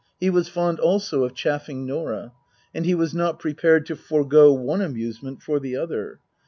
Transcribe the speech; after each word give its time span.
He 0.19 0.31
was 0.31 0.49
fond 0.49 0.79
also 0.79 1.25
of 1.25 1.35
chaffing 1.35 1.85
Norah. 1.85 2.31
And 2.73 2.87
he 2.87 2.95
was 2.95 3.13
not 3.13 3.37
prepared 3.37 3.85
to 3.85 3.95
forego 3.95 4.51
one 4.51 4.81
amusement 4.81 5.43
for 5.43 5.59
the 5.59 5.75
other. 5.75 6.19